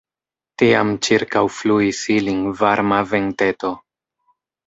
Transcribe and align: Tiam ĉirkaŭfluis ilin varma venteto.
Tiam 0.61 0.93
ĉirkaŭfluis 1.07 2.01
ilin 2.15 2.41
varma 2.61 2.99
venteto. 3.13 3.75